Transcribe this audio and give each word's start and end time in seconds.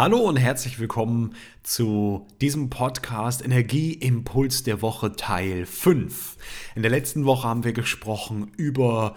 Hallo 0.00 0.20
und 0.20 0.38
herzlich 0.38 0.78
willkommen 0.78 1.34
zu 1.62 2.26
diesem 2.40 2.70
Podcast 2.70 3.44
Energieimpuls 3.44 4.62
der 4.62 4.80
Woche 4.80 5.12
Teil 5.12 5.66
5. 5.66 6.38
In 6.74 6.80
der 6.80 6.90
letzten 6.90 7.26
Woche 7.26 7.46
haben 7.46 7.64
wir 7.64 7.74
gesprochen 7.74 8.50
über 8.56 9.14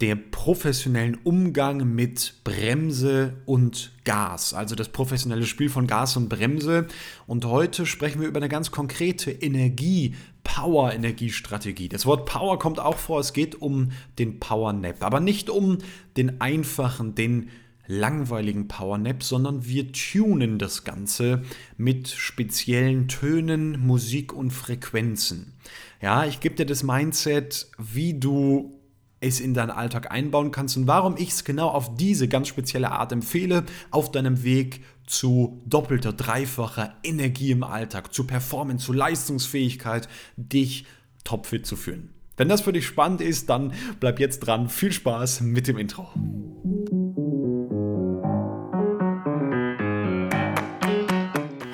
den 0.00 0.32
professionellen 0.32 1.16
Umgang 1.22 1.94
mit 1.94 2.40
Bremse 2.42 3.36
und 3.46 3.92
Gas, 4.02 4.52
also 4.52 4.74
das 4.74 4.88
professionelle 4.88 5.46
Spiel 5.46 5.68
von 5.68 5.86
Gas 5.86 6.16
und 6.16 6.28
Bremse. 6.28 6.88
Und 7.28 7.44
heute 7.44 7.86
sprechen 7.86 8.20
wir 8.20 8.26
über 8.26 8.38
eine 8.40 8.48
ganz 8.48 8.72
konkrete 8.72 9.30
Energie, 9.30 10.16
Power-Energiestrategie. 10.42 11.88
Das 11.88 12.04
Wort 12.04 12.26
Power 12.26 12.58
kommt 12.58 12.80
auch 12.80 12.96
vor, 12.96 13.20
es 13.20 13.32
geht 13.32 13.62
um 13.62 13.92
den 14.18 14.40
Power 14.40 14.72
Nap, 14.72 15.04
aber 15.04 15.20
nicht 15.20 15.48
um 15.48 15.78
den 16.16 16.40
einfachen, 16.40 17.14
den 17.14 17.50
langweiligen 17.88 18.68
Powernap, 18.68 19.22
sondern 19.22 19.66
wir 19.66 19.90
tunen 19.92 20.58
das 20.58 20.84
Ganze 20.84 21.42
mit 21.76 22.08
speziellen 22.08 23.08
Tönen, 23.08 23.84
Musik 23.84 24.32
und 24.32 24.52
Frequenzen. 24.52 25.54
Ja, 26.00 26.24
ich 26.24 26.38
gebe 26.40 26.54
dir 26.54 26.66
das 26.66 26.84
Mindset, 26.84 27.68
wie 27.78 28.14
du 28.14 28.78
es 29.20 29.40
in 29.40 29.54
deinen 29.54 29.70
Alltag 29.70 30.12
einbauen 30.12 30.52
kannst 30.52 30.76
und 30.76 30.86
warum 30.86 31.16
ich 31.16 31.30
es 31.30 31.44
genau 31.44 31.68
auf 31.68 31.96
diese 31.96 32.28
ganz 32.28 32.46
spezielle 32.46 32.92
Art 32.92 33.10
empfehle, 33.10 33.64
auf 33.90 34.12
deinem 34.12 34.44
Weg 34.44 34.84
zu 35.06 35.60
doppelter, 35.66 36.12
dreifacher 36.12 36.94
Energie 37.02 37.50
im 37.50 37.64
Alltag, 37.64 38.14
zu 38.14 38.24
Performance, 38.24 38.86
zu 38.86 38.92
Leistungsfähigkeit, 38.92 40.08
dich 40.36 40.86
topfit 41.24 41.66
zu 41.66 41.74
fühlen. 41.74 42.10
Wenn 42.36 42.48
das 42.48 42.60
für 42.60 42.72
dich 42.72 42.86
spannend 42.86 43.20
ist, 43.20 43.50
dann 43.50 43.72
bleib 43.98 44.20
jetzt 44.20 44.40
dran. 44.40 44.68
Viel 44.68 44.92
Spaß 44.92 45.40
mit 45.40 45.66
dem 45.66 45.78
Intro. 45.78 46.08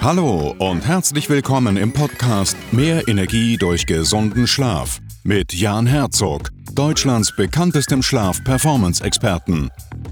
Hallo 0.04 0.54
und 0.58 0.86
herzlich 0.86 1.30
willkommen 1.30 1.78
im 1.78 1.90
Podcast 1.90 2.58
Mehr 2.72 3.08
Energie 3.08 3.56
durch 3.56 3.86
gesunden 3.86 4.46
Schlaf 4.46 5.00
mit 5.22 5.54
Jan 5.54 5.86
Herzog, 5.86 6.50
Deutschlands 6.74 7.34
bekanntestem 7.34 8.02
Schlaf-Performance-Experten. 8.02 9.70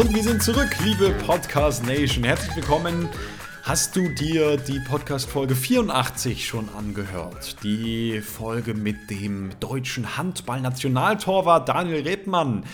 Und 0.00 0.14
wir 0.14 0.22
sind 0.22 0.42
zurück, 0.42 0.70
liebe 0.82 1.10
Podcast 1.10 1.84
Nation. 1.84 2.24
Herzlich 2.24 2.56
willkommen. 2.56 3.10
Hast 3.64 3.94
du 3.94 4.08
dir 4.08 4.56
die 4.56 4.80
Podcast-Folge 4.80 5.54
84 5.54 6.46
schon 6.46 6.70
angehört? 6.70 7.62
Die 7.62 8.22
Folge 8.22 8.72
mit 8.72 9.10
dem 9.10 9.50
deutschen 9.60 10.16
Handball-Nationaltorwart 10.16 11.68
Daniel 11.68 12.02
Rebmann. 12.02 12.64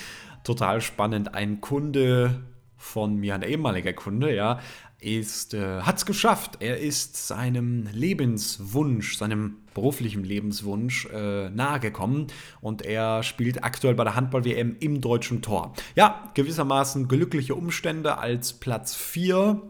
Total 0.45 0.81
spannend. 0.81 1.35
Ein 1.35 1.61
Kunde 1.61 2.45
von 2.77 3.17
mir, 3.17 3.35
ein 3.35 3.43
ehemaliger 3.43 3.93
Kunde, 3.93 4.33
ja, 4.33 4.61
ist, 5.07 5.55
äh, 5.55 5.83
hat 5.83 5.99
es 5.99 6.07
geschafft. 6.07 6.57
Er 6.61 6.81
ist 6.81 7.29
seinem 7.29 7.89
Lebenswunsch, 7.93 9.17
seinem 9.17 9.59
beruflichen 9.73 10.25
Lebenswunsch 10.25 11.07
äh, 11.07 11.49
nahegekommen 11.51 12.27
und 12.61 12.83
er 12.83 13.23
spielt 13.23 13.63
aktuell 13.63 13.95
bei 13.95 14.05
der 14.05 14.17
Handball-WM 14.17 14.77
im 14.81 15.01
deutschen 15.01 15.43
Tor. 15.43 15.75
Ja, 15.95 16.31
gewissermaßen 16.35 17.09
glückliche 17.09 17.55
Umstände 17.55 18.19
als 18.19 18.55
Platz 18.55 18.97
4 18.97 19.63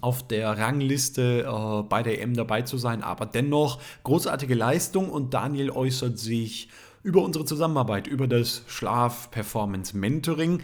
auf 0.00 0.26
der 0.28 0.56
Rangliste 0.56 1.46
äh, 1.48 1.82
bei 1.82 2.02
der 2.04 2.22
EM 2.22 2.34
dabei 2.34 2.62
zu 2.62 2.78
sein, 2.78 3.02
aber 3.02 3.26
dennoch 3.26 3.80
großartige 4.04 4.54
Leistung 4.54 5.10
und 5.10 5.34
Daniel 5.34 5.70
äußert 5.70 6.18
sich 6.18 6.68
über 7.02 7.22
unsere 7.22 7.44
Zusammenarbeit, 7.44 8.06
über 8.06 8.28
das 8.28 8.62
Schlaf-Performance-Mentoring 8.68 10.60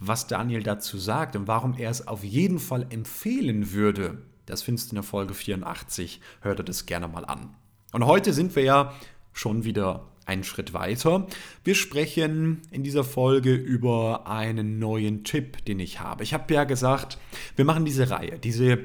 was 0.00 0.26
Daniel 0.26 0.62
dazu 0.62 0.98
sagt 0.98 1.36
und 1.36 1.46
warum 1.46 1.74
er 1.76 1.90
es 1.90 2.08
auf 2.08 2.24
jeden 2.24 2.58
Fall 2.58 2.86
empfehlen 2.90 3.72
würde, 3.72 4.18
das 4.46 4.62
findest 4.62 4.88
du 4.88 4.92
in 4.92 4.96
der 4.96 5.04
Folge 5.04 5.34
84. 5.34 6.20
Hör 6.40 6.54
dir 6.54 6.64
das 6.64 6.86
gerne 6.86 7.06
mal 7.06 7.24
an. 7.24 7.54
Und 7.92 8.06
heute 8.06 8.32
sind 8.32 8.56
wir 8.56 8.64
ja 8.64 8.94
schon 9.32 9.64
wieder 9.64 10.08
einen 10.26 10.44
Schritt 10.44 10.72
weiter. 10.72 11.26
Wir 11.64 11.74
sprechen 11.74 12.62
in 12.70 12.82
dieser 12.82 13.04
Folge 13.04 13.54
über 13.54 14.26
einen 14.26 14.78
neuen 14.78 15.24
Tipp, 15.24 15.64
den 15.66 15.80
ich 15.80 16.00
habe. 16.00 16.22
Ich 16.22 16.32
habe 16.32 16.52
ja 16.52 16.64
gesagt, 16.64 17.18
wir 17.56 17.64
machen 17.64 17.84
diese 17.84 18.10
Reihe, 18.10 18.38
diese 18.38 18.78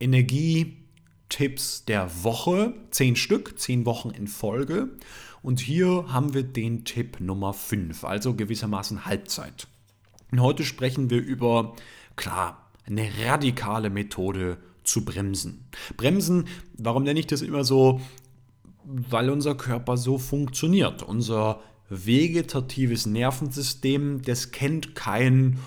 Energie-Tipps 0.00 1.84
der 1.84 2.10
Woche, 2.22 2.74
zehn 2.90 3.16
Stück, 3.16 3.58
zehn 3.58 3.84
Wochen 3.86 4.10
in 4.10 4.28
Folge. 4.28 4.88
Und 5.42 5.60
hier 5.60 6.06
haben 6.08 6.32
wir 6.32 6.42
den 6.42 6.84
Tipp 6.84 7.20
Nummer 7.20 7.52
5, 7.52 8.04
also 8.04 8.34
gewissermaßen 8.34 9.04
Halbzeit. 9.04 9.66
Und 10.34 10.40
heute 10.40 10.64
sprechen 10.64 11.10
wir 11.10 11.22
über, 11.22 11.76
klar, 12.16 12.68
eine 12.86 13.08
radikale 13.24 13.88
Methode 13.88 14.58
zu 14.82 15.04
bremsen. 15.04 15.68
Bremsen, 15.96 16.48
warum 16.76 17.04
nenne 17.04 17.20
ich 17.20 17.28
das 17.28 17.40
immer 17.40 17.62
so? 17.62 18.00
Weil 18.82 19.30
unser 19.30 19.54
Körper 19.54 19.96
so 19.96 20.18
funktioniert. 20.18 21.04
Unser 21.04 21.60
vegetatives 21.88 23.06
Nervensystem, 23.06 24.22
das 24.22 24.50
kennt 24.50 24.96
kein 24.96 25.60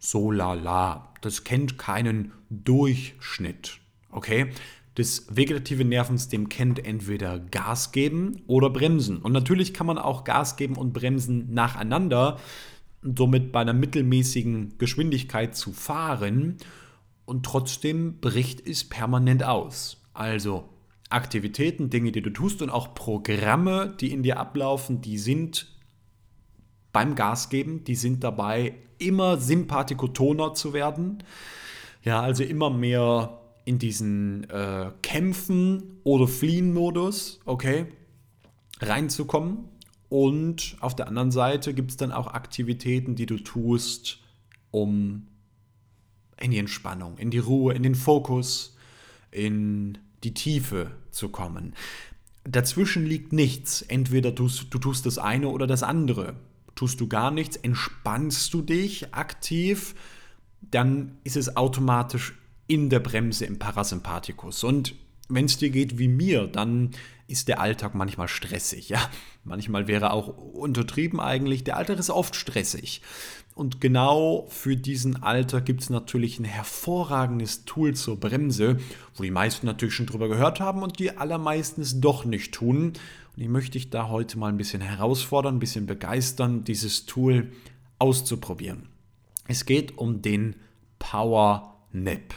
so 0.00 0.30
lala, 0.30 1.12
das 1.20 1.44
kennt 1.44 1.76
keinen 1.76 2.32
Durchschnitt. 2.48 3.80
Okay? 4.10 4.52
Das 4.94 5.26
vegetative 5.28 5.84
Nervensystem 5.84 6.48
kennt 6.48 6.82
entweder 6.82 7.40
Gas 7.40 7.92
geben 7.92 8.40
oder 8.46 8.70
bremsen. 8.70 9.18
Und 9.18 9.32
natürlich 9.32 9.74
kann 9.74 9.86
man 9.86 9.98
auch 9.98 10.24
Gas 10.24 10.56
geben 10.56 10.76
und 10.76 10.94
bremsen 10.94 11.52
nacheinander 11.52 12.38
somit 13.16 13.52
bei 13.52 13.60
einer 13.60 13.72
mittelmäßigen 13.72 14.78
Geschwindigkeit 14.78 15.54
zu 15.54 15.72
fahren 15.72 16.56
und 17.24 17.44
trotzdem 17.44 18.20
bricht 18.20 18.66
es 18.66 18.88
permanent 18.88 19.44
aus. 19.44 20.02
Also 20.14 20.68
Aktivitäten, 21.08 21.88
Dinge, 21.88 22.10
die 22.10 22.22
du 22.22 22.30
tust 22.30 22.62
und 22.62 22.70
auch 22.70 22.94
Programme, 22.94 23.94
die 24.00 24.12
in 24.12 24.22
dir 24.22 24.40
ablaufen, 24.40 25.00
die 25.00 25.18
sind 25.18 25.68
beim 26.92 27.14
Gas 27.14 27.48
geben, 27.48 27.84
die 27.84 27.94
sind 27.94 28.24
dabei, 28.24 28.74
immer 28.98 29.36
sympathikotoner 29.36 30.54
zu 30.54 30.72
werden. 30.72 31.22
Ja, 32.02 32.22
also 32.22 32.42
immer 32.42 32.70
mehr 32.70 33.38
in 33.64 33.78
diesen 33.78 34.48
äh, 34.50 34.90
Kämpfen- 35.02 36.00
oder 36.04 36.26
Fliehen-Modus, 36.26 37.40
okay, 37.44 37.86
reinzukommen. 38.80 39.68
Und 40.08 40.76
auf 40.80 40.94
der 40.94 41.08
anderen 41.08 41.30
Seite 41.30 41.74
gibt 41.74 41.90
es 41.90 41.96
dann 41.96 42.12
auch 42.12 42.28
Aktivitäten, 42.28 43.16
die 43.16 43.26
du 43.26 43.38
tust, 43.38 44.20
um 44.70 45.26
in 46.40 46.50
die 46.50 46.58
Entspannung, 46.58 47.18
in 47.18 47.30
die 47.30 47.38
Ruhe, 47.38 47.74
in 47.74 47.82
den 47.82 47.94
Fokus, 47.94 48.76
in 49.30 49.98
die 50.22 50.34
Tiefe 50.34 50.90
zu 51.10 51.28
kommen. 51.28 51.74
Dazwischen 52.44 53.04
liegt 53.04 53.32
nichts. 53.32 53.82
Entweder 53.82 54.34
tust, 54.34 54.66
du 54.70 54.78
tust 54.78 55.06
das 55.06 55.18
eine 55.18 55.48
oder 55.48 55.66
das 55.66 55.82
andere. 55.82 56.36
Tust 56.74 57.00
du 57.00 57.08
gar 57.08 57.30
nichts, 57.30 57.56
entspannst 57.56 58.52
du 58.52 58.60
dich 58.60 59.14
aktiv, 59.14 59.94
dann 60.60 61.16
ist 61.24 61.36
es 61.36 61.56
automatisch 61.56 62.34
in 62.66 62.90
der 62.90 63.00
Bremse 63.00 63.46
im 63.46 63.58
Parasympathikus. 63.58 64.62
Und 64.62 64.94
wenn 65.28 65.46
es 65.46 65.58
dir 65.58 65.70
geht 65.70 65.98
wie 65.98 66.08
mir, 66.08 66.46
dann 66.46 66.90
ist 67.28 67.48
der 67.48 67.60
Alltag 67.60 67.94
manchmal 67.94 68.28
stressig. 68.28 68.88
Ja, 68.88 69.10
manchmal 69.44 69.88
wäre 69.88 70.12
auch 70.12 70.28
untertrieben 70.28 71.20
eigentlich. 71.20 71.64
Der 71.64 71.76
Alltag 71.76 71.98
ist 71.98 72.10
oft 72.10 72.36
stressig. 72.36 73.02
Und 73.54 73.80
genau 73.80 74.46
für 74.50 74.76
diesen 74.76 75.22
Alltag 75.22 75.64
gibt 75.64 75.80
es 75.80 75.90
natürlich 75.90 76.38
ein 76.38 76.44
hervorragendes 76.44 77.64
Tool 77.64 77.94
zur 77.94 78.20
Bremse, 78.20 78.76
wo 79.14 79.22
die 79.22 79.30
meisten 79.30 79.66
natürlich 79.66 79.94
schon 79.94 80.06
drüber 80.06 80.28
gehört 80.28 80.60
haben 80.60 80.82
und 80.82 80.98
die 80.98 81.16
allermeisten 81.16 81.80
es 81.80 82.00
doch 82.00 82.24
nicht 82.24 82.52
tun. 82.52 82.92
Und 83.34 83.42
ich 83.42 83.48
möchte 83.48 83.72
dich 83.72 83.90
da 83.90 84.08
heute 84.08 84.38
mal 84.38 84.48
ein 84.48 84.58
bisschen 84.58 84.82
herausfordern, 84.82 85.56
ein 85.56 85.60
bisschen 85.60 85.86
begeistern, 85.86 86.64
dieses 86.64 87.06
Tool 87.06 87.50
auszuprobieren. 87.98 88.88
Es 89.48 89.64
geht 89.64 89.96
um 89.96 90.22
den 90.22 90.56
Power 90.98 91.78
Nap. 91.92 92.34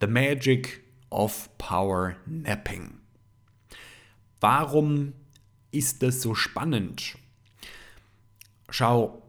The 0.00 0.08
Magic 0.08 0.82
of 1.16 1.48
Power 1.58 2.16
Napping. 2.26 3.00
Warum 4.40 5.14
ist 5.72 6.02
das 6.02 6.20
so 6.22 6.34
spannend? 6.34 7.16
Schau, 8.68 9.22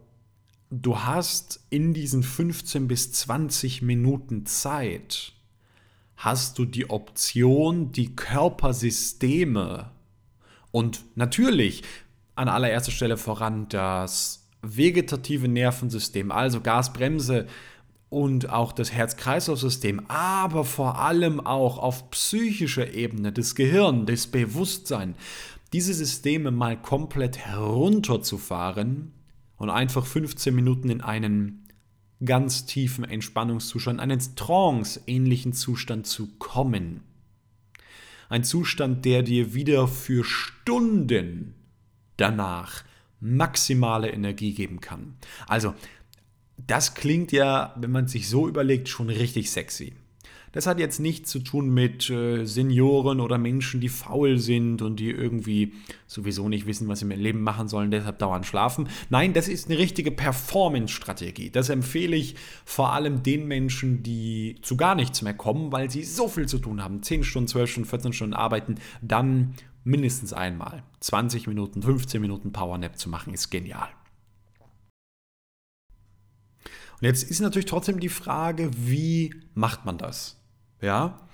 du 0.69 0.99
hast 0.99 1.61
in 1.69 1.93
diesen 1.93 2.23
15 2.23 2.87
bis 2.87 3.13
20 3.13 3.81
Minuten 3.81 4.45
Zeit, 4.45 5.33
hast 6.17 6.59
du 6.59 6.65
die 6.65 6.89
Option, 6.89 7.91
die 7.91 8.15
Körpersysteme 8.15 9.91
und 10.71 11.05
natürlich 11.15 11.83
an 12.35 12.49
allererster 12.49 12.91
Stelle 12.91 13.17
voran 13.17 13.69
das 13.69 14.47
vegetative 14.61 15.47
Nervensystem, 15.47 16.31
also 16.31 16.61
Gasbremse 16.61 17.47
und 18.09 18.49
auch 18.49 18.71
das 18.71 18.91
Herz-Kreislauf-System, 18.91 20.05
aber 20.07 20.63
vor 20.63 20.99
allem 20.99 21.39
auch 21.39 21.77
auf 21.77 22.09
psychischer 22.11 22.93
Ebene, 22.93 23.31
das 23.31 23.55
Gehirn, 23.55 24.05
das 24.05 24.27
Bewusstsein, 24.27 25.15
diese 25.73 25.93
Systeme 25.93 26.51
mal 26.51 26.81
komplett 26.81 27.37
herunterzufahren 27.37 29.11
und 29.57 29.69
einfach 29.69 30.05
15 30.05 30.55
Minuten 30.55 30.89
in 30.89 31.01
einen 31.01 31.67
ganz 32.23 32.65
tiefen 32.65 33.03
Entspannungszustand, 33.03 33.99
einen 33.99 34.19
Trance-ähnlichen 34.35 35.53
Zustand 35.53 36.07
zu 36.07 36.27
kommen. 36.37 37.01
Ein 38.29 38.43
Zustand, 38.43 39.05
der 39.05 39.23
dir 39.23 39.53
wieder 39.53 39.87
für 39.87 40.23
Stunden 40.23 41.53
danach 42.17 42.83
maximale 43.19 44.11
Energie 44.11 44.53
geben 44.53 44.79
kann. 44.81 45.15
Also, 45.47 45.73
das 46.57 46.95
klingt 46.95 47.31
ja, 47.31 47.73
wenn 47.77 47.91
man 47.91 48.07
sich 48.07 48.29
so 48.29 48.47
überlegt, 48.47 48.89
schon 48.89 49.09
richtig 49.09 49.51
sexy. 49.51 49.93
Das 50.53 50.65
hat 50.65 50.79
jetzt 50.79 50.99
nichts 50.99 51.29
zu 51.29 51.39
tun 51.39 51.71
mit 51.71 52.09
äh, 52.09 52.45
Senioren 52.45 53.19
oder 53.19 53.37
Menschen, 53.37 53.79
die 53.79 53.89
faul 53.89 54.39
sind 54.39 54.81
und 54.81 54.99
die 54.99 55.11
irgendwie 55.11 55.73
sowieso 56.07 56.49
nicht 56.49 56.65
wissen, 56.65 56.87
was 56.87 56.99
sie 56.99 57.05
im 57.05 57.11
Leben 57.11 57.41
machen 57.41 57.67
sollen, 57.67 57.91
deshalb 57.91 58.17
dauernd 58.17 58.45
schlafen. 58.45 58.89
Nein, 59.09 59.33
das 59.33 59.49
ist 59.49 59.69
eine 59.69 59.77
richtige 59.77 60.09
Performance-Strategie. 60.09 61.51
Das 61.51 61.69
empfehle 61.69 62.15
ich 62.15 62.35
vor 62.65 62.93
allem 62.93 63.21
den 63.23 63.47
Menschen, 63.47 64.01
die 64.03 64.55
zu 64.61 64.77
gar 64.77 64.95
nichts 64.95 65.21
mehr 65.21 65.35
kommen, 65.35 65.71
weil 65.71 65.91
sie 65.91 66.03
so 66.03 66.27
viel 66.27 66.47
zu 66.47 66.57
tun 66.57 66.83
haben. 66.83 67.03
10 67.03 67.23
Stunden, 67.23 67.47
12 67.47 67.69
Stunden, 67.69 67.89
14 67.89 68.13
Stunden 68.13 68.33
arbeiten, 68.33 68.75
dann 69.01 69.53
mindestens 69.83 70.33
einmal 70.33 70.81
20 71.01 71.45
Minuten, 71.47 71.81
15 71.81 72.19
Minuten 72.19 72.51
Powernap 72.51 72.97
zu 72.97 73.09
machen, 73.09 73.33
ist 73.33 73.51
genial. 73.51 73.89
Und 76.99 77.05
jetzt 77.05 77.23
ist 77.23 77.41
natürlich 77.41 77.65
trotzdem 77.65 77.99
die 77.99 78.09
Frage, 78.09 78.71
wie 78.75 79.33
macht 79.53 79.85
man 79.85 79.97
das? 79.97 80.37
Ja. 80.81 81.27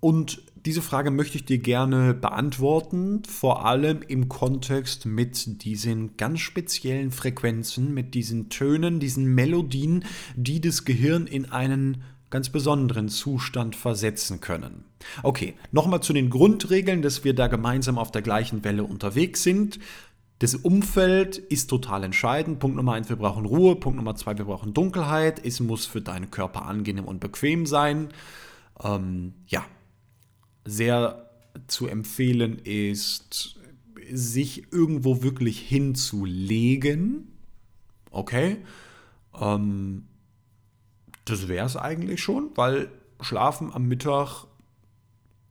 Und 0.00 0.42
diese 0.66 0.82
Frage 0.82 1.10
möchte 1.10 1.36
ich 1.36 1.44
dir 1.44 1.58
gerne 1.58 2.12
beantworten, 2.12 3.22
vor 3.24 3.64
allem 3.64 4.02
im 4.02 4.28
Kontext 4.28 5.06
mit 5.06 5.64
diesen 5.64 6.16
ganz 6.16 6.40
speziellen 6.40 7.12
Frequenzen, 7.12 7.94
mit 7.94 8.14
diesen 8.14 8.48
Tönen, 8.48 9.00
diesen 9.00 9.26
Melodien, 9.34 10.04
die 10.34 10.60
das 10.60 10.84
Gehirn 10.84 11.26
in 11.26 11.50
einen 11.50 12.02
ganz 12.30 12.50
besonderen 12.50 13.08
Zustand 13.08 13.76
versetzen 13.76 14.40
können. 14.40 14.84
Okay, 15.22 15.54
nochmal 15.70 16.02
zu 16.02 16.12
den 16.12 16.30
Grundregeln, 16.30 17.00
dass 17.00 17.22
wir 17.22 17.34
da 17.34 17.46
gemeinsam 17.46 17.98
auf 17.98 18.10
der 18.10 18.22
gleichen 18.22 18.64
Welle 18.64 18.82
unterwegs 18.82 19.42
sind. 19.42 19.78
Das 20.38 20.54
Umfeld 20.54 21.38
ist 21.38 21.68
total 21.68 22.04
entscheidend. 22.04 22.58
Punkt 22.58 22.76
Nummer 22.76 22.92
eins, 22.92 23.08
wir 23.08 23.16
brauchen 23.16 23.46
Ruhe. 23.46 23.76
Punkt 23.76 23.96
Nummer 23.96 24.16
zwei, 24.16 24.36
wir 24.36 24.44
brauchen 24.44 24.74
Dunkelheit. 24.74 25.44
Es 25.44 25.60
muss 25.60 25.86
für 25.86 26.02
deinen 26.02 26.30
Körper 26.30 26.66
angenehm 26.66 27.06
und 27.06 27.20
bequem 27.20 27.64
sein. 27.64 28.08
Ähm, 28.82 29.32
ja, 29.46 29.64
sehr 30.64 31.30
zu 31.68 31.86
empfehlen 31.86 32.58
ist, 32.58 33.58
sich 34.12 34.72
irgendwo 34.72 35.22
wirklich 35.22 35.58
hinzulegen. 35.58 37.32
Okay. 38.10 38.58
Ähm, 39.40 40.06
das 41.24 41.48
wäre 41.48 41.66
es 41.66 41.76
eigentlich 41.76 42.22
schon, 42.22 42.50
weil 42.54 42.90
Schlafen 43.20 43.72
am 43.72 43.88
Mittag 43.88 44.44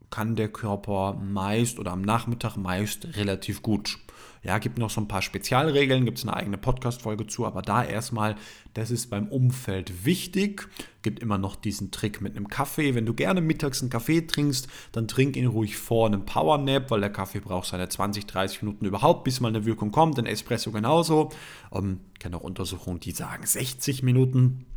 kann 0.09 0.35
der 0.35 0.49
Körper 0.49 1.13
meist 1.13 1.79
oder 1.79 1.91
am 1.91 2.01
Nachmittag 2.01 2.55
meist 2.55 3.17
relativ 3.17 3.61
gut. 3.61 3.97
Ja, 4.45 4.59
gibt 4.59 4.77
noch 4.77 4.91
so 4.91 5.01
ein 5.01 5.07
paar 5.07 5.23
Spezialregeln, 5.23 6.05
gibt 6.05 6.19
es 6.19 6.23
eine 6.23 6.35
eigene 6.35 6.59
Podcast-Folge 6.59 7.25
zu, 7.25 7.47
aber 7.47 7.63
da 7.63 7.83
erstmal, 7.83 8.35
das 8.75 8.91
ist 8.91 9.09
beim 9.09 9.27
Umfeld 9.27 10.05
wichtig. 10.05 10.69
Gibt 11.01 11.19
immer 11.19 11.39
noch 11.39 11.55
diesen 11.55 11.89
Trick 11.89 12.21
mit 12.21 12.35
einem 12.35 12.47
Kaffee. 12.47 12.93
Wenn 12.93 13.07
du 13.07 13.15
gerne 13.15 13.41
mittags 13.41 13.81
einen 13.81 13.89
Kaffee 13.89 14.21
trinkst, 14.21 14.67
dann 14.91 15.07
trink 15.07 15.35
ihn 15.35 15.47
ruhig 15.47 15.77
vor 15.77 16.05
einem 16.05 16.25
Powernap, 16.25 16.91
weil 16.91 16.99
der 16.99 17.09
Kaffee 17.09 17.39
braucht 17.39 17.69
seine 17.69 17.89
20, 17.89 18.27
30 18.27 18.61
Minuten 18.61 18.85
überhaupt, 18.85 19.23
bis 19.23 19.39
mal 19.39 19.47
eine 19.47 19.65
Wirkung 19.65 19.91
kommt. 19.91 20.19
Ein 20.19 20.27
Espresso 20.27 20.71
genauso. 20.71 21.31
Ähm, 21.73 22.01
ich 22.13 22.19
kenne 22.19 22.37
auch 22.37 22.41
Untersuchungen, 22.41 22.99
die 22.99 23.11
sagen 23.13 23.47
60 23.47 24.03
Minuten. 24.03 24.67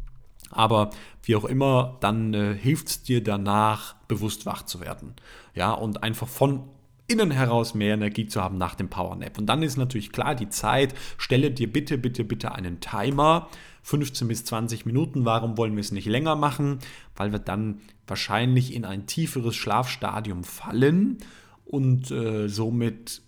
Aber 0.50 0.88
wie 1.22 1.36
auch 1.36 1.44
immer, 1.44 1.98
dann 2.00 2.32
äh, 2.32 2.54
hilft 2.54 2.88
es 2.88 3.02
dir 3.02 3.22
danach, 3.22 3.96
bewusst 4.08 4.46
wach 4.46 4.62
zu 4.62 4.80
werden. 4.80 5.12
Ja, 5.54 5.72
und 5.72 6.02
einfach 6.02 6.26
von 6.26 6.70
innen 7.08 7.30
heraus 7.30 7.74
mehr 7.74 7.94
Energie 7.94 8.26
zu 8.26 8.42
haben 8.42 8.58
nach 8.58 8.74
dem 8.74 8.88
Powernap. 8.88 9.38
Und 9.38 9.46
dann 9.46 9.62
ist 9.62 9.76
natürlich 9.76 10.12
klar, 10.12 10.34
die 10.34 10.50
Zeit, 10.50 10.94
stelle 11.16 11.50
dir 11.50 11.72
bitte, 11.72 11.98
bitte, 11.98 12.22
bitte 12.22 12.52
einen 12.52 12.80
Timer, 12.80 13.48
15 13.82 14.28
bis 14.28 14.44
20 14.44 14.84
Minuten. 14.86 15.24
Warum 15.24 15.56
wollen 15.56 15.74
wir 15.74 15.80
es 15.80 15.90
nicht 15.90 16.06
länger 16.06 16.36
machen? 16.36 16.78
Weil 17.16 17.32
wir 17.32 17.38
dann 17.38 17.80
wahrscheinlich 18.06 18.74
in 18.74 18.84
ein 18.84 19.06
tieferes 19.06 19.56
Schlafstadium 19.56 20.44
fallen 20.44 21.18
und 21.64 22.10
äh, 22.10 22.48
somit 22.48 23.22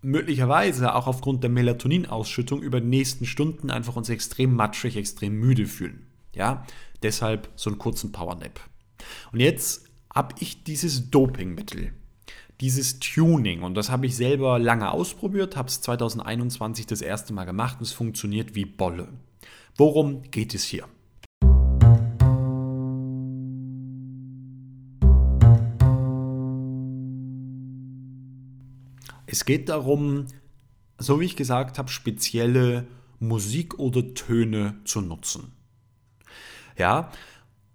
möglicherweise 0.00 0.94
auch 0.94 1.06
aufgrund 1.06 1.42
der 1.42 1.50
Melatoninausschüttung 1.50 2.62
über 2.62 2.80
die 2.80 2.88
nächsten 2.88 3.26
Stunden 3.26 3.70
einfach 3.70 3.96
uns 3.96 4.08
extrem 4.08 4.54
matschig, 4.54 4.96
extrem 4.96 5.34
müde 5.34 5.66
fühlen. 5.66 6.06
Ja, 6.34 6.64
deshalb 7.02 7.48
so 7.56 7.70
einen 7.70 7.78
kurzen 7.78 8.12
Powernap. 8.12 8.60
Und 9.32 9.40
jetzt 9.40 9.88
habe 10.14 10.34
ich 10.38 10.62
dieses 10.62 11.10
Dopingmittel 11.10 11.92
dieses 12.60 12.98
Tuning. 13.00 13.62
Und 13.62 13.74
das 13.74 13.90
habe 13.90 14.06
ich 14.06 14.16
selber 14.16 14.58
lange 14.58 14.90
ausprobiert, 14.90 15.56
habe 15.56 15.68
es 15.68 15.80
2021 15.80 16.86
das 16.86 17.00
erste 17.02 17.32
Mal 17.32 17.44
gemacht 17.44 17.78
und 17.78 17.86
es 17.86 17.92
funktioniert 17.92 18.54
wie 18.54 18.64
Bolle. 18.64 19.08
Worum 19.76 20.22
geht 20.30 20.54
es 20.54 20.64
hier? 20.64 20.86
Es 29.26 29.44
geht 29.44 29.68
darum, 29.68 30.26
so 30.98 31.20
wie 31.20 31.24
ich 31.24 31.34
gesagt 31.34 31.78
habe, 31.78 31.88
spezielle 31.88 32.86
Musik 33.18 33.78
oder 33.80 34.14
Töne 34.14 34.76
zu 34.84 35.00
nutzen. 35.00 35.52
Ja, 36.78 37.10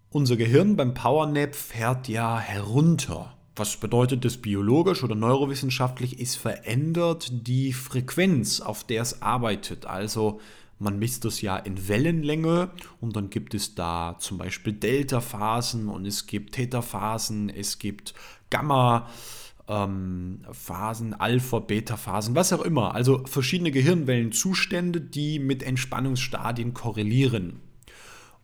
unser 0.09 0.37
Gehirn 0.37 0.75
beim 0.75 0.93
Powernap 0.93 1.55
fährt 1.55 2.07
ja 2.07 2.39
herunter 2.39 3.35
was 3.59 3.77
bedeutet 3.77 4.25
das 4.25 4.37
biologisch 4.37 5.03
oder 5.03 5.15
neurowissenschaftlich? 5.15 6.19
Es 6.19 6.35
verändert 6.35 7.47
die 7.47 7.73
Frequenz, 7.73 8.61
auf 8.61 8.83
der 8.83 9.01
es 9.01 9.21
arbeitet. 9.21 9.85
Also 9.85 10.39
man 10.79 10.97
misst 10.97 11.25
das 11.25 11.41
ja 11.41 11.57
in 11.57 11.89
Wellenlänge 11.89 12.69
und 13.01 13.17
dann 13.17 13.29
gibt 13.29 13.53
es 13.53 13.75
da 13.75 14.15
zum 14.19 14.37
Beispiel 14.37 14.71
Delta-Phasen 14.73 15.89
und 15.89 16.05
es 16.05 16.25
gibt 16.25 16.55
Theta-Phasen, 16.55 17.49
es 17.49 17.79
gibt 17.79 18.13
Gamma-Phasen, 18.49 21.15
Alpha, 21.15 21.59
Beta-Phasen, 21.59 22.33
was 22.33 22.53
auch 22.53 22.61
immer. 22.61 22.95
Also 22.95 23.25
verschiedene 23.25 23.71
Gehirnwellenzustände, 23.71 25.01
die 25.01 25.39
mit 25.39 25.63
Entspannungsstadien 25.63 26.73
korrelieren. 26.73 27.59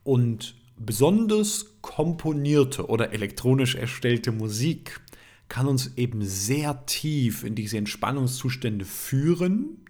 Und 0.03 0.55
besonders 0.77 1.77
komponierte 1.81 2.87
oder 2.87 3.13
elektronisch 3.13 3.75
erstellte 3.75 4.31
Musik 4.31 4.99
kann 5.47 5.67
uns 5.67 5.95
eben 5.95 6.23
sehr 6.23 6.85
tief 6.85 7.43
in 7.43 7.55
diese 7.55 7.77
Entspannungszustände 7.77 8.85
führen. 8.85 9.85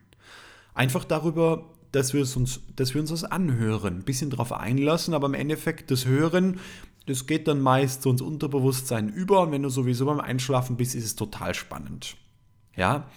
Einfach 0.73 1.05
darüber, 1.05 1.73
dass 1.91 2.13
wir, 2.13 2.21
uns, 2.21 2.59
dass 2.75 2.93
wir 2.93 3.01
uns 3.01 3.11
das 3.11 3.23
anhören, 3.23 3.99
ein 3.99 4.03
bisschen 4.03 4.29
darauf 4.29 4.51
einlassen, 4.51 5.13
aber 5.13 5.27
im 5.27 5.33
Endeffekt 5.33 5.91
das 5.91 6.05
Hören, 6.05 6.59
das 7.05 7.27
geht 7.27 7.47
dann 7.47 7.61
meist 7.61 8.01
zu 8.01 8.09
uns 8.09 8.21
Unterbewusstsein 8.21 9.09
über 9.09 9.41
und 9.41 9.51
wenn 9.51 9.63
du 9.63 9.69
sowieso 9.69 10.05
beim 10.05 10.19
Einschlafen 10.19 10.75
bist, 10.75 10.95
ist 10.95 11.05
es 11.05 11.15
total 11.15 11.53
spannend. 11.53 12.17
Ja, 12.75 13.07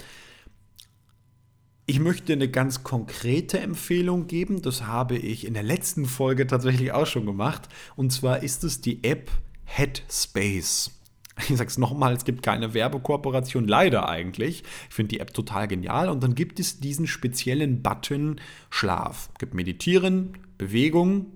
ich 1.87 2.01
möchte 2.01 2.35
eine 2.35 2.51
ganz 2.51 2.85
konkrete 2.85 3.61
Empfehlung 3.61 4.27
geben. 4.27 4.61
Das 4.61 4.83
habe 4.83 5.17
ich 5.17 5.47
in 5.47 5.55
der 5.55 5.63
letzten 5.63 6.05
Folge 6.05 6.47
tatsächlich 6.47 6.93
auch 6.93 7.07
schon 7.07 7.25
gemacht. 7.25 7.67
Und 7.97 8.13
zwar 8.13 8.43
ist 8.43 8.63
es 8.63 8.83
die 8.83 9.03
App 9.05 9.31
Headspace. 9.65 10.98
Ich 11.49 11.57
sage 11.57 11.69
es 11.69 11.79
nochmal, 11.79 12.15
es 12.15 12.25
gibt 12.25 12.43
keine 12.43 12.75
Werbekooperation, 12.75 13.67
leider 13.67 14.09
eigentlich. 14.09 14.65
Ich 14.89 14.95
finde 14.95 15.11
die 15.11 15.21
App 15.21 15.33
total 15.33 15.69
genial. 15.69 16.09
Und 16.09 16.23
dann 16.23 16.35
gibt 16.35 16.61
es 16.61 16.81
diesen 16.81 17.07
speziellen 17.07 17.83
Button 17.83 18.41
Schlaf. 18.71 19.31
Es 19.33 19.39
gibt 19.39 19.55
Meditieren, 19.55 20.37
Bewegung, 20.59 21.27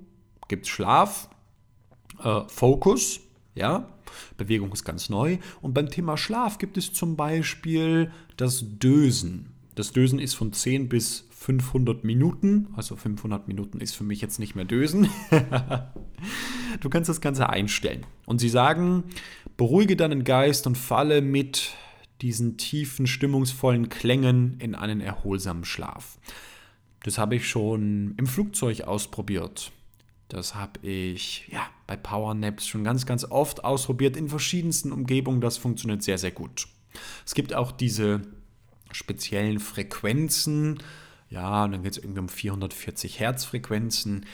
gibt 0.49 0.67
Schlaf, 0.67 1.29
äh, 2.23 2.41
Fokus, 2.49 3.21
ja. 3.55 3.89
Bewegung 4.37 4.73
ist 4.73 4.85
ganz 4.85 5.09
neu. 5.09 5.39
Und 5.63 5.73
beim 5.73 5.89
Thema 5.89 6.17
Schlaf 6.17 6.59
gibt 6.59 6.77
es 6.77 6.93
zum 6.93 7.17
Beispiel 7.17 8.11
das 8.37 8.65
Dösen. 8.79 9.55
Das 9.75 9.93
Dösen 9.93 10.19
ist 10.19 10.35
von 10.35 10.53
10 10.53 10.89
bis 10.91 11.27
500 11.31 12.05
Minuten. 12.05 12.69
Also 12.77 12.95
500 12.97 13.49
Minuten 13.49 13.81
ist 13.81 13.95
für 13.97 14.05
mich 14.05 14.21
jetzt 14.21 14.39
nicht 14.39 14.55
mehr 14.55 14.67
Dösen. 14.67 15.09
du 16.81 16.91
kannst 16.91 17.09
das 17.09 17.21
Ganze 17.21 17.49
einstellen. 17.49 18.07
Und 18.27 18.39
sie 18.39 18.49
sagen, 18.49 19.05
beruhige 19.57 19.97
deinen 19.97 20.25
Geist 20.25 20.67
und 20.67 20.77
falle 20.77 21.21
mit 21.23 21.75
diesen 22.21 22.57
tiefen, 22.57 23.07
stimmungsvollen 23.07 23.89
Klängen 23.89 24.57
in 24.61 24.75
einen 24.75 25.01
erholsamen 25.01 25.65
Schlaf. 25.65 26.19
Das 27.03 27.19
habe 27.19 27.35
ich 27.35 27.49
schon 27.49 28.15
im 28.17 28.27
Flugzeug 28.27 28.83
ausprobiert. 28.83 29.73
Das 30.29 30.55
habe 30.55 30.87
ich 30.87 31.49
ja, 31.49 31.67
bei 31.87 31.97
Powernaps 31.97 32.67
schon 32.67 32.85
ganz, 32.85 33.05
ganz 33.05 33.25
oft 33.25 33.65
ausprobiert 33.65 34.17
in 34.17 34.29
verschiedensten 34.29 34.93
Umgebungen. 34.93 35.41
Das 35.41 35.59
funktioniert 35.59 36.03
sehr, 36.03 36.17
sehr 36.17 36.31
gut. 36.31 36.69
Es 37.27 37.35
gibt 37.35 37.55
auch 37.55 37.73
diese 37.73 38.23
speziellen 38.93 39.59
Frequenzen. 39.59 40.79
Ja, 41.29 41.65
und 41.65 41.73
dann 41.73 41.83
geht 41.83 41.93
es 41.93 41.99
irgendwie 41.99 42.21
um 42.21 42.29
440 42.29 43.19
Hertz 43.19 43.45
Frequenzen. 43.45 44.27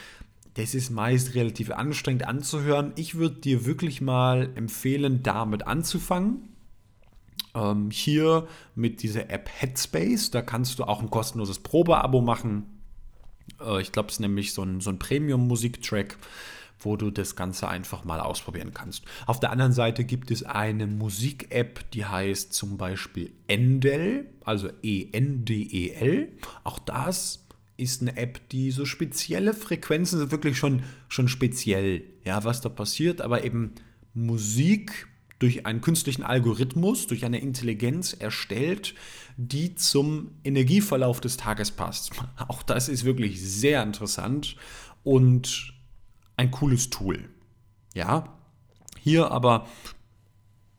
Das 0.59 0.75
ist 0.75 0.91
meist 0.91 1.37
relativ 1.37 1.71
anstrengend 1.71 2.27
anzuhören. 2.27 2.93
Ich 2.97 3.15
würde 3.15 3.37
dir 3.37 3.65
wirklich 3.65 4.01
mal 4.01 4.51
empfehlen, 4.57 5.23
damit 5.23 5.69
anzufangen. 5.69 6.49
Ähm, 7.55 7.93
hier 7.93 8.49
mit 8.75 9.05
dieser 9.05 9.31
App 9.31 9.49
Headspace, 9.49 10.33
da 10.33 10.43
kannst 10.43 10.81
du 10.81 10.83
auch 10.83 11.01
ein 11.01 11.11
kostenloses 11.11 11.61
Probeabo 11.61 12.21
machen. 12.23 12.67
Äh, 13.61 13.81
ich 13.83 13.93
glaube, 13.93 14.09
es 14.09 14.15
ist 14.15 14.21
nämlich 14.21 14.53
so 14.53 14.65
ein, 14.65 14.81
so 14.81 14.91
ein 14.91 14.99
Premium-Musiktrack, 14.99 16.19
wo 16.81 16.97
du 16.97 17.13
das 17.13 17.37
Ganze 17.37 17.69
einfach 17.69 18.03
mal 18.03 18.19
ausprobieren 18.19 18.75
kannst. 18.75 19.05
Auf 19.27 19.39
der 19.39 19.53
anderen 19.53 19.73
Seite 19.73 20.03
gibt 20.03 20.33
es 20.33 20.43
eine 20.43 20.89
Musik-App, 20.89 21.89
die 21.93 22.05
heißt 22.05 22.53
zum 22.53 22.79
Beispiel 22.79 23.31
Endel, 23.47 24.27
also 24.45 24.71
E-N-D-E-L. 24.83 26.33
Auch 26.65 26.81
das 26.81 27.48
ist 27.79 28.03
eine 28.03 28.17
App, 28.17 28.49
die 28.51 28.71
so 28.71 28.85
spezielle 28.85 29.55
Frequenzen 29.55 30.31
wirklich 30.31 30.59
schon, 30.59 30.83
schon 31.09 31.29
speziell, 31.29 32.03
ja, 32.25 32.45
was 32.45 32.61
da 32.61 32.69
passiert, 32.69 33.23
aber 33.23 33.45
eben 33.45 33.73
Musik 34.13 35.07
durch 35.39 35.65
einen 35.65 35.81
künstlichen 35.81 36.25
Algorithmus, 36.25 37.07
durch 37.07 37.25
eine 37.25 37.41
Intelligenz 37.41 38.13
erstellt, 38.13 38.95
die 39.37 39.77
zum 39.77 40.33
Energieverlauf 40.43 41.21
des 41.21 41.37
Tages 41.37 41.71
passt. 41.71 42.11
Auch 42.49 42.63
das 42.65 42.89
ist 42.89 43.05
wirklich 43.05 43.41
sehr 43.41 43.83
interessant 43.83 44.57
und 45.05 45.73
ein 46.37 46.51
cooles 46.51 46.91
Tool. 46.91 47.29
Ja, 47.95 48.37
hier 48.99 49.31
aber 49.31 49.69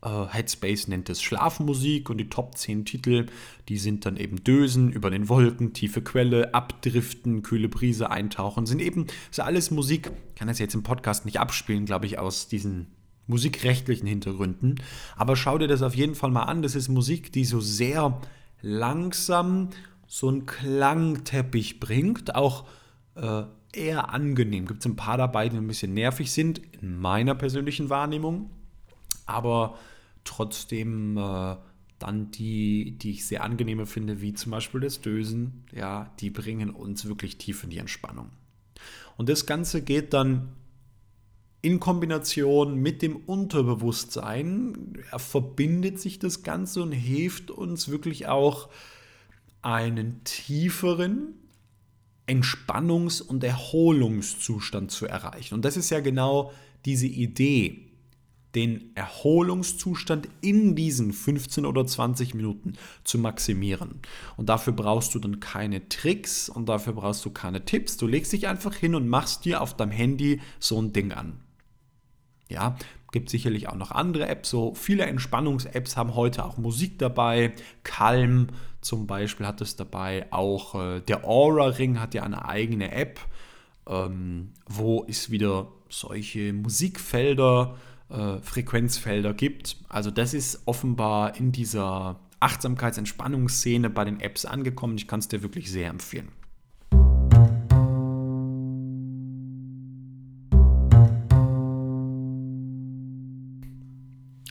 Headspace 0.02 0.88
nennt 0.88 1.10
es 1.10 1.20
Schlafmusik 1.20 2.08
und 2.08 2.18
die 2.18 2.30
Top 2.30 2.56
10 2.56 2.86
Titel, 2.86 3.26
die 3.68 3.76
sind 3.76 4.06
dann 4.06 4.16
eben 4.16 4.42
Dösen 4.42 4.90
über 4.90 5.10
den 5.10 5.28
Wolken, 5.28 5.74
tiefe 5.74 6.00
Quelle, 6.00 6.54
Abdriften, 6.54 7.42
kühle 7.42 7.68
Brise, 7.68 8.10
Eintauchen, 8.10 8.64
sind 8.64 8.80
eben, 8.80 9.06
ist 9.30 9.40
alles 9.40 9.70
Musik, 9.70 10.10
kann 10.36 10.48
das 10.48 10.58
jetzt 10.58 10.74
im 10.74 10.82
Podcast 10.82 11.26
nicht 11.26 11.38
abspielen, 11.38 11.84
glaube 11.84 12.06
ich, 12.06 12.18
aus 12.18 12.48
diesen 12.48 12.86
musikrechtlichen 13.26 14.08
Hintergründen. 14.08 14.76
Aber 15.16 15.36
schau 15.36 15.58
dir 15.58 15.68
das 15.68 15.82
auf 15.82 15.94
jeden 15.94 16.14
Fall 16.14 16.30
mal 16.30 16.42
an. 16.42 16.62
Das 16.62 16.74
ist 16.74 16.88
Musik, 16.88 17.32
die 17.32 17.44
so 17.44 17.60
sehr 17.60 18.20
langsam 18.60 19.70
so 20.06 20.28
einen 20.28 20.46
Klangteppich 20.46 21.78
bringt. 21.78 22.34
Auch 22.34 22.64
äh, 23.14 23.42
eher 23.72 24.12
angenehm. 24.12 24.66
Gibt 24.66 24.80
es 24.80 24.86
ein 24.86 24.96
paar 24.96 25.16
dabei, 25.16 25.48
die 25.48 25.56
ein 25.56 25.66
bisschen 25.66 25.94
nervig 25.94 26.32
sind, 26.32 26.60
in 26.80 26.98
meiner 26.98 27.34
persönlichen 27.34 27.88
Wahrnehmung. 27.88 28.50
Aber 29.30 29.78
trotzdem 30.24 31.16
äh, 31.16 31.56
dann 31.98 32.30
die, 32.30 32.98
die 32.98 33.12
ich 33.12 33.26
sehr 33.26 33.44
angenehme 33.44 33.86
finde, 33.86 34.20
wie 34.20 34.32
zum 34.34 34.52
Beispiel 34.52 34.80
das 34.80 35.00
Dösen, 35.00 35.64
ja, 35.72 36.10
die 36.20 36.30
bringen 36.30 36.70
uns 36.70 37.06
wirklich 37.06 37.38
tief 37.38 37.62
in 37.62 37.70
die 37.70 37.78
Entspannung. 37.78 38.30
Und 39.16 39.28
das 39.28 39.46
Ganze 39.46 39.82
geht 39.82 40.12
dann 40.14 40.48
in 41.62 41.78
Kombination 41.78 42.76
mit 42.76 43.02
dem 43.02 43.16
Unterbewusstsein 43.16 44.98
verbindet 45.16 46.00
sich 46.00 46.18
das 46.18 46.42
Ganze 46.42 46.82
und 46.82 46.92
hilft 46.92 47.50
uns 47.50 47.90
wirklich 47.90 48.28
auch 48.28 48.70
einen 49.60 50.24
tieferen 50.24 51.34
Entspannungs- 52.26 53.20
und 53.20 53.44
Erholungszustand 53.44 54.90
zu 54.90 55.06
erreichen. 55.06 55.54
Und 55.54 55.66
das 55.66 55.76
ist 55.76 55.90
ja 55.90 56.00
genau 56.00 56.50
diese 56.86 57.08
Idee, 57.08 57.89
den 58.54 58.90
Erholungszustand 58.96 60.28
in 60.40 60.74
diesen 60.74 61.12
15 61.12 61.64
oder 61.64 61.86
20 61.86 62.34
Minuten 62.34 62.74
zu 63.04 63.18
maximieren. 63.18 64.00
Und 64.36 64.48
dafür 64.48 64.72
brauchst 64.72 65.14
du 65.14 65.18
dann 65.18 65.40
keine 65.40 65.88
Tricks 65.88 66.48
und 66.48 66.68
dafür 66.68 66.94
brauchst 66.94 67.24
du 67.24 67.30
keine 67.30 67.64
Tipps. 67.64 67.96
Du 67.96 68.06
legst 68.06 68.32
dich 68.32 68.48
einfach 68.48 68.74
hin 68.74 68.94
und 68.94 69.08
machst 69.08 69.44
dir 69.44 69.60
auf 69.60 69.76
deinem 69.76 69.92
Handy 69.92 70.40
so 70.58 70.80
ein 70.80 70.92
Ding 70.92 71.12
an. 71.12 71.40
Ja, 72.48 72.76
gibt 73.12 73.30
sicherlich 73.30 73.68
auch 73.68 73.76
noch 73.76 73.92
andere 73.92 74.28
Apps. 74.28 74.50
So 74.50 74.74
viele 74.74 75.04
Entspannungs-Apps 75.06 75.96
haben 75.96 76.14
heute 76.14 76.44
auch 76.44 76.56
Musik 76.56 76.98
dabei. 76.98 77.52
Calm 77.84 78.48
zum 78.80 79.06
Beispiel 79.06 79.46
hat 79.46 79.60
es 79.60 79.76
dabei. 79.76 80.26
Auch 80.30 80.74
äh, 80.74 81.00
der 81.00 81.24
Aura 81.24 81.66
Ring 81.66 82.00
hat 82.00 82.14
ja 82.14 82.22
eine 82.22 82.46
eigene 82.46 82.92
App, 82.92 83.20
ähm, 83.86 84.52
wo 84.66 85.04
es 85.08 85.30
wieder 85.30 85.68
solche 85.88 86.52
Musikfelder, 86.52 87.76
äh, 88.10 88.38
Frequenzfelder 88.40 89.34
gibt. 89.34 89.76
Also 89.88 90.10
das 90.10 90.34
ist 90.34 90.62
offenbar 90.66 91.36
in 91.36 91.52
dieser 91.52 92.20
Achtsamkeits-Entspannungsszene 92.40 93.90
bei 93.90 94.04
den 94.04 94.20
Apps 94.20 94.44
angekommen. 94.44 94.96
Ich 94.96 95.06
kann 95.06 95.20
es 95.20 95.28
dir 95.28 95.42
wirklich 95.42 95.70
sehr 95.70 95.90
empfehlen. 95.90 96.28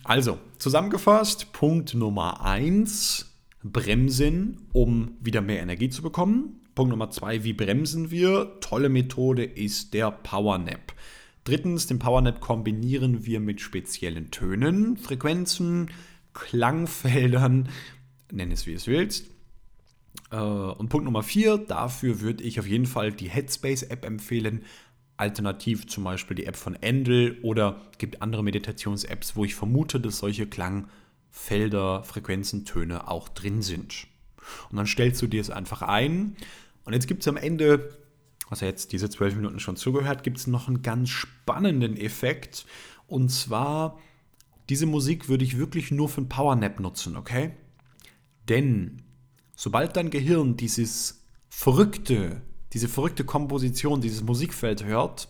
Also, 0.04 0.40
zusammengefasst, 0.58 1.54
Punkt 1.54 1.94
Nummer 1.94 2.44
1, 2.44 3.32
bremsen, 3.64 4.68
um 4.74 5.12
wieder 5.22 5.42
mehr 5.42 5.62
Energie 5.62 5.90
zu 5.90 6.02
bekommen. 6.02 6.62
Punkt 6.74 6.90
Nummer 6.90 7.12
2, 7.12 7.44
wie 7.44 7.54
bremsen 7.54 8.10
wir? 8.10 8.60
Tolle 8.60 8.90
Methode 8.90 9.44
ist 9.44 9.94
der 9.94 10.10
Powernap. 10.10 10.94
Drittens, 11.50 11.88
den 11.88 11.98
Powernap 11.98 12.42
kombinieren 12.42 13.26
wir 13.26 13.40
mit 13.40 13.60
speziellen 13.60 14.30
Tönen, 14.30 14.98
Frequenzen, 14.98 15.90
Klangfeldern, 16.36 17.70
nenn 18.32 18.52
es 18.52 18.68
wie 18.68 18.74
es 18.74 18.86
willst. 18.86 19.32
Äh, 20.30 20.36
und 20.38 20.90
Punkt 20.90 21.06
Nummer 21.06 21.24
4, 21.24 21.58
dafür 21.58 22.22
würde 22.22 22.44
ich 22.44 22.60
auf 22.60 22.68
jeden 22.68 22.86
Fall 22.86 23.12
die 23.12 23.32
Headspace-App 23.32 24.06
empfehlen. 24.06 24.62
Alternativ 25.18 25.88
zum 25.88 26.04
Beispiel 26.04 26.36
die 26.36 26.46
App 26.46 26.56
von 26.56 26.76
Endel 26.76 27.40
oder 27.42 27.82
gibt 27.98 28.22
andere 28.22 28.44
Meditations-Apps, 28.44 29.36
wo 29.36 29.44
ich 29.44 29.56
vermute, 29.56 30.00
dass 30.00 30.20
solche 30.20 30.46
Klangfelder, 30.46 32.04
Frequenzen, 32.04 32.66
Töne 32.66 33.08
auch 33.08 33.28
drin 33.28 33.64
sind. 33.64 34.06
Und 34.70 34.78
dann 34.78 34.86
stellst 34.86 35.20
du 35.24 35.26
dir 35.26 35.42
es 35.42 35.50
einfach 35.50 35.82
ein. 35.82 36.36
Und 36.86 36.94
jetzt 36.94 37.08
gibt 37.08 37.22
es 37.22 37.28
am 37.28 37.38
Ende, 37.38 37.90
was 38.50 38.62
ja 38.62 38.68
jetzt 38.68 38.92
diese 38.92 39.10
zwölf 39.10 39.36
Minuten 39.36 39.60
schon 39.60 39.76
zugehört, 39.76 40.24
gibt 40.24 40.38
es 40.38 40.48
noch 40.48 40.68
einen 40.68 40.82
ganz 40.82 41.10
spannenden 41.10 41.96
Effekt. 41.96 42.66
Und 43.08 43.30
zwar, 43.30 44.00
diese 44.70 44.88
Musik 44.88 45.30
würde 45.30 45.46
ich 45.46 45.58
wirklich 45.58 45.92
nur 45.92 46.10
für 46.10 46.22
ein 46.22 46.30
Powernap 46.30 46.80
nutzen, 46.80 47.16
okay? 47.16 47.52
Denn 48.50 49.04
sobald 49.56 49.96
dein 49.96 50.10
Gehirn 50.10 50.58
dieses 50.58 51.24
verrückte, 51.48 52.42
diese 52.74 52.88
verrückte 52.88 53.24
Komposition, 53.24 54.02
dieses 54.02 54.24
Musikfeld 54.24 54.84
hört, 54.84 55.30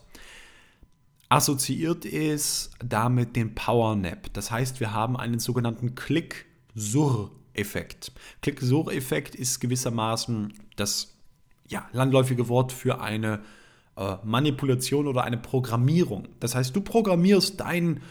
assoziiert 1.29 2.05
es 2.05 2.71
damit 2.83 3.35
den 3.35 3.53
Power 3.53 3.95
Nap. 3.95 4.33
Das 4.33 4.49
heißt, 4.51 4.79
wir 4.79 4.93
haben 4.93 5.17
einen 5.17 5.39
sogenannten 5.39 5.95
Klick-Sur-Effekt. 5.95 8.11
Klick-Sur-Effekt 8.41 9.35
ist 9.35 9.59
gewissermaßen 9.59 10.53
das 10.75 11.18
ja, 11.69 11.87
landläufige 11.93 12.49
Wort 12.49 12.71
für 12.71 13.01
eine 13.01 13.41
äh, 13.95 14.15
Manipulation 14.23 15.07
oder 15.07 15.23
eine 15.23 15.37
Programmierung. 15.37 16.27
Das 16.39 16.55
heißt, 16.55 16.75
du 16.75 16.81
programmierst 16.81 17.59
dein 17.59 18.01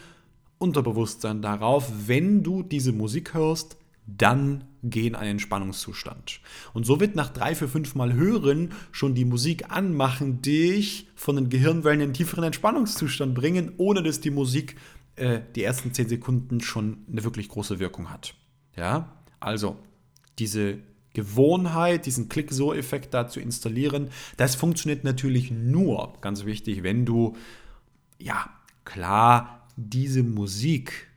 Unterbewusstsein 0.57 1.41
darauf, 1.41 1.91
wenn 2.07 2.43
du 2.43 2.63
diese 2.63 2.91
Musik 2.91 3.33
hörst, 3.33 3.77
dann 4.05 4.65
geh 4.83 5.07
in 5.07 5.15
einen 5.15 5.31
Entspannungszustand. 5.31 6.41
Und 6.73 6.85
so 6.85 6.99
wird 6.99 7.15
nach 7.15 7.29
drei, 7.29 7.53
vier, 7.53 7.67
fünf 7.67 7.95
Mal 7.95 8.13
hören 8.13 8.73
schon 8.91 9.13
die 9.13 9.25
Musik 9.25 9.71
anmachen, 9.71 10.41
dich 10.41 11.07
von 11.15 11.35
den 11.35 11.49
Gehirnwellen 11.49 11.99
in 11.99 12.05
einen 12.05 12.13
tieferen 12.13 12.43
Entspannungszustand 12.43 13.35
bringen, 13.35 13.73
ohne 13.77 14.03
dass 14.03 14.19
die 14.19 14.31
Musik 14.31 14.75
äh, 15.15 15.41
die 15.55 15.63
ersten 15.63 15.93
zehn 15.93 16.09
Sekunden 16.09 16.61
schon 16.61 17.05
eine 17.11 17.23
wirklich 17.23 17.49
große 17.49 17.79
Wirkung 17.79 18.09
hat. 18.09 18.35
Ja, 18.75 19.13
also 19.39 19.77
diese 20.39 20.79
Gewohnheit, 21.13 22.05
diesen 22.05 22.29
Klick-So-Effekt 22.29 23.13
da 23.13 23.27
zu 23.27 23.39
installieren, 23.39 24.09
das 24.37 24.55
funktioniert 24.55 25.03
natürlich 25.03 25.51
nur, 25.51 26.13
ganz 26.21 26.45
wichtig, 26.45 26.83
wenn 26.83 27.05
du, 27.05 27.35
ja, 28.19 28.49
klar, 28.85 29.67
diese 29.75 30.23
Musik 30.23 31.07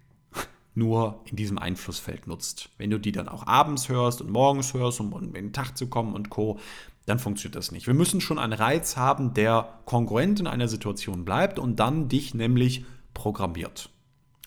nur 0.74 1.20
in 1.26 1.36
diesem 1.36 1.58
Einflussfeld 1.58 2.26
nutzt. 2.26 2.70
Wenn 2.78 2.90
du 2.90 2.98
die 2.98 3.12
dann 3.12 3.28
auch 3.28 3.46
abends 3.46 3.88
hörst 3.88 4.22
und 4.22 4.30
morgens 4.30 4.72
hörst, 4.72 5.00
um 5.00 5.12
in 5.12 5.32
den 5.34 5.52
Tag 5.52 5.76
zu 5.76 5.88
kommen 5.88 6.14
und 6.14 6.30
Co., 6.30 6.58
dann 7.06 7.18
funktioniert 7.18 7.56
das 7.56 7.72
nicht. 7.72 7.86
Wir 7.86 7.94
müssen 7.94 8.20
schon 8.20 8.38
einen 8.38 8.52
Reiz 8.52 8.96
haben, 8.96 9.34
der 9.34 9.80
konkurrent 9.84 10.40
in 10.40 10.46
einer 10.46 10.68
Situation 10.68 11.24
bleibt 11.24 11.58
und 11.58 11.76
dann 11.76 12.08
dich 12.08 12.32
nämlich 12.32 12.84
programmiert. 13.12 13.90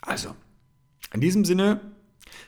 Also, 0.02 0.30
in 1.14 1.22
diesem 1.22 1.44
Sinne, 1.44 1.82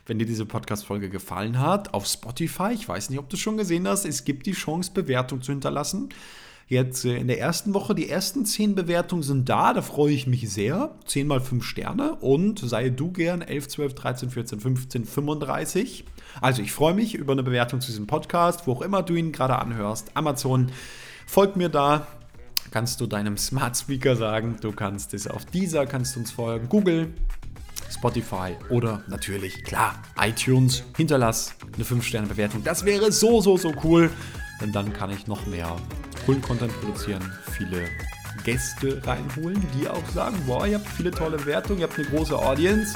wenn 0.06 0.20
dir 0.20 0.26
diese 0.26 0.46
Podcast-Folge 0.46 1.10
gefallen 1.10 1.60
hat, 1.60 1.94
auf 1.94 2.06
Spotify, 2.06 2.72
ich 2.74 2.88
weiß 2.88 3.10
nicht, 3.10 3.20
ob 3.20 3.30
du 3.30 3.36
es 3.36 3.42
schon 3.42 3.58
gesehen 3.58 3.88
hast, 3.88 4.06
es 4.06 4.26
gibt 4.26 4.46
die 4.46 4.54
Chance, 4.54 4.92
Bewertung 4.94 5.42
zu 5.42 5.52
hinterlassen. 5.52 6.10
Jetzt 6.70 7.06
äh, 7.06 7.16
in 7.16 7.28
der 7.28 7.40
ersten 7.40 7.74
Woche, 7.74 7.96
die 7.96 8.10
ersten 8.10 8.46
10 8.46 8.76
Bewertungen 8.76 9.24
sind 9.24 9.48
da, 9.48 9.74
da 9.74 9.82
freue 9.82 10.12
ich 10.12 10.28
mich 10.28 10.50
sehr. 10.50 10.92
10 11.06 11.28
mal 11.28 11.40
5 11.40 11.64
Sterne 11.64 12.16
und 12.16 12.60
sei 12.60 12.90
du 12.90 13.12
gern 13.12 13.42
11, 13.42 13.70
12, 13.70 13.96
13, 13.96 14.30
14, 14.32 14.60
15, 14.60 15.06
35. 15.06 16.06
Also 16.42 16.62
ich 16.62 16.74
freue 16.74 16.94
mich 16.94 17.16
über 17.16 17.32
eine 17.32 17.44
Bewertung 17.44 17.80
zu 17.80 17.88
diesem 17.88 18.06
Podcast, 18.06 18.68
wo 18.68 18.74
auch 18.74 18.82
immer 18.82 19.02
du 19.02 19.16
ihn 19.16 19.32
gerade 19.32 19.58
anhörst. 19.58 20.12
Amazon, 20.14 20.72
folgt 21.26 21.56
mir 21.56 21.70
da, 21.70 22.06
kannst 22.72 23.00
du 23.00 23.08
deinem 23.08 23.38
Smart 23.38 23.78
Speaker 23.78 24.18
sagen, 24.18 24.58
du 24.60 24.74
kannst 24.74 25.14
es 25.14 25.28
auf 25.28 25.46
dieser, 25.46 25.86
kannst 25.86 26.16
du 26.16 26.20
uns 26.20 26.32
folgen, 26.32 26.68
Google, 26.68 27.14
Spotify 27.92 28.56
oder 28.70 29.04
natürlich, 29.08 29.64
klar, 29.64 30.02
iTunes. 30.20 30.84
Hinterlass 30.96 31.56
eine 31.76 31.84
5-Sterne-Bewertung. 31.84 32.64
Das 32.64 32.86
wäre 32.86 33.12
so, 33.12 33.42
so, 33.42 33.58
so 33.58 33.74
cool, 33.84 34.12
denn 34.62 34.72
dann 34.72 34.94
kann 34.94 35.12
ich 35.12 35.28
noch 35.28 35.46
mehr 35.46 35.76
coolen 36.26 36.42
Content 36.42 36.74
produzieren, 36.82 37.22
viele 37.52 37.86
Gäste 38.44 39.02
reinholen, 39.06 39.66
die 39.74 39.88
auch 39.88 40.06
sagen, 40.14 40.38
boah, 40.46 40.68
ihr 40.68 40.76
habt 40.76 40.88
viele 40.90 41.12
tolle 41.12 41.46
Wertungen, 41.46 41.80
ihr 41.80 41.88
habt 41.88 41.98
eine 41.98 42.08
große 42.08 42.38
Audience. 42.38 42.96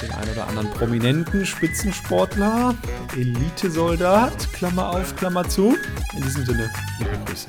Den 0.00 0.12
einen 0.12 0.32
oder 0.32 0.48
anderen 0.48 0.70
prominenten 0.70 1.46
Spitzensportler, 1.46 2.74
Elitesoldat, 3.16 4.52
Klammer 4.52 4.90
auf, 4.90 5.14
Klammer 5.14 5.48
zu. 5.48 5.76
In 6.16 6.22
diesem 6.22 6.44
Sinne, 6.44 6.70
liebe 6.98 7.18
Grüße. 7.24 7.48